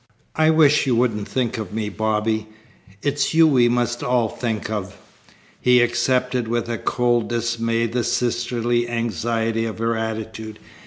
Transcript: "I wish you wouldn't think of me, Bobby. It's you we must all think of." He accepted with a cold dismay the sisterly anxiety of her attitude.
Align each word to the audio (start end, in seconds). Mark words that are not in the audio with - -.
"I 0.35 0.49
wish 0.49 0.87
you 0.87 0.95
wouldn't 0.95 1.27
think 1.27 1.59
of 1.59 1.71
me, 1.73 1.87
Bobby. 1.89 2.47
It's 3.03 3.35
you 3.35 3.45
we 3.45 3.69
must 3.69 4.01
all 4.01 4.29
think 4.29 4.67
of." 4.67 4.97
He 5.61 5.79
accepted 5.79 6.47
with 6.47 6.67
a 6.69 6.79
cold 6.79 7.29
dismay 7.29 7.85
the 7.85 8.03
sisterly 8.03 8.89
anxiety 8.89 9.65
of 9.65 9.77
her 9.77 9.95
attitude. 9.95 10.57